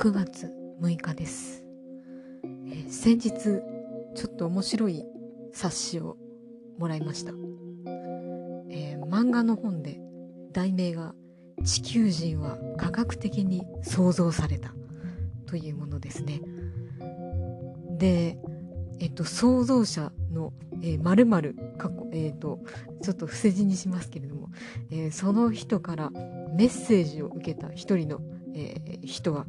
[0.00, 1.62] 9月6日です、
[2.42, 3.30] えー、先日
[4.14, 5.04] ちょっと面白い
[5.52, 6.16] 冊子を
[6.78, 7.32] もらいました、
[8.70, 10.00] えー、漫画の本で
[10.52, 11.14] 題名が
[11.64, 14.74] 「地球人は科学的に創造された」
[15.44, 16.40] というものですね。
[17.98, 18.38] で
[19.00, 22.60] えっと創造者のえー、〇〇過去、えっ、ー、と、
[23.02, 24.48] ちょっと伏せ字にしますけれども、
[24.90, 28.20] えー、その人からメッセージを受けた一人の、
[28.54, 29.46] えー、人が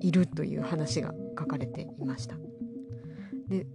[0.00, 2.36] いるという話が書かれていました。
[3.48, 3.66] で、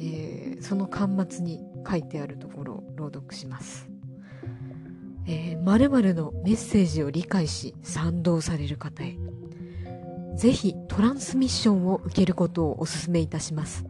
[0.00, 3.88] えー、その端末に書いてあるところを朗読します。
[5.26, 9.16] えー、〇〇のメッセージを理解し賛同される方へ。
[10.36, 13.84] ぜひトランスミッションを受けることをお勧めいたします。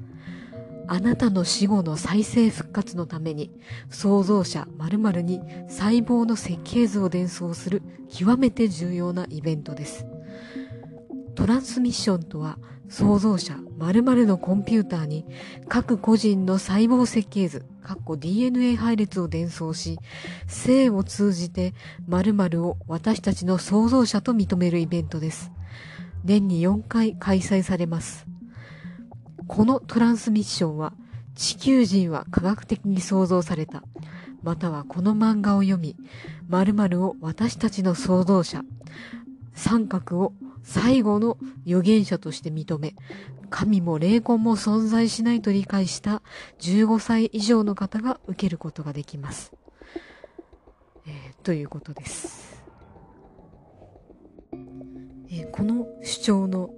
[0.92, 3.50] あなたの死後の再生復活のために、
[3.88, 10.04] 創造者〇〇に細胞の設計図を伝送する極めて重要なイベントです。
[11.34, 12.58] トランスミッションとは、
[12.90, 15.24] 創造者〇〇のコンピューターに
[15.66, 17.64] 各個人の細胞設計図、
[18.18, 19.98] DNA 配列を伝送し、
[20.46, 21.72] 性を通じて
[22.06, 25.52] 〇〇を私たちの創造者と認めるイベントです。
[26.22, 28.31] 年に4回開催されます。
[29.46, 30.92] このトランスミッションは
[31.34, 33.82] 地球人は科学的に創造された。
[34.42, 35.96] またはこの漫画を読み、
[36.48, 38.62] 〇〇を私たちの創造者、
[39.54, 40.32] 三角を
[40.62, 42.94] 最後の預言者として認め、
[43.50, 46.22] 神も霊魂も存在しないと理解した
[46.60, 49.52] 15歳以上の方が受けることができます。
[51.06, 52.62] えー、ということです。
[55.30, 56.70] えー、この主張の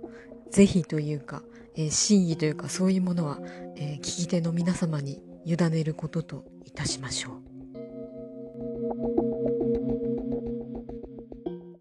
[0.51, 1.43] 是非というか、
[1.77, 3.39] えー、真意というかそういうものは、
[3.77, 7.54] えー、聞き手の皆様に委ねることといたしましょう。